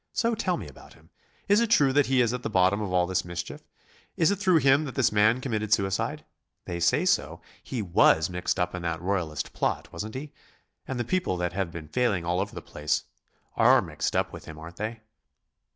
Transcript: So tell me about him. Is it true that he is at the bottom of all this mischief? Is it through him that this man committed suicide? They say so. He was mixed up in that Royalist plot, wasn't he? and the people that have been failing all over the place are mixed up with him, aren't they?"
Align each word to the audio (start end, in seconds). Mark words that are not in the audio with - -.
So 0.13 0.33
tell 0.33 0.57
me 0.57 0.67
about 0.67 0.95
him. 0.95 1.11
Is 1.47 1.59
it 1.59 1.69
true 1.69 1.93
that 1.93 2.07
he 2.07 2.21
is 2.21 2.33
at 2.33 2.41
the 2.41 2.49
bottom 2.49 2.81
of 2.81 2.91
all 2.91 3.05
this 3.05 3.23
mischief? 3.23 3.61
Is 4.17 4.31
it 4.31 4.37
through 4.37 4.57
him 4.57 4.85
that 4.85 4.95
this 4.95 5.11
man 5.11 5.39
committed 5.41 5.71
suicide? 5.71 6.25
They 6.65 6.79
say 6.79 7.05
so. 7.05 7.39
He 7.61 7.83
was 7.83 8.27
mixed 8.27 8.59
up 8.59 8.73
in 8.73 8.81
that 8.81 8.99
Royalist 8.99 9.53
plot, 9.53 9.93
wasn't 9.93 10.15
he? 10.15 10.33
and 10.87 10.99
the 10.99 11.03
people 11.05 11.37
that 11.37 11.53
have 11.53 11.71
been 11.71 11.87
failing 11.87 12.25
all 12.25 12.39
over 12.39 12.55
the 12.55 12.63
place 12.63 13.03
are 13.55 13.79
mixed 13.79 14.15
up 14.15 14.33
with 14.33 14.45
him, 14.45 14.57
aren't 14.57 14.77
they?" 14.77 15.01